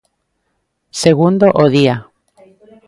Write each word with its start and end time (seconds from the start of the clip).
Segundo 1.03 1.45
o 1.61 1.65
día. 1.77 1.95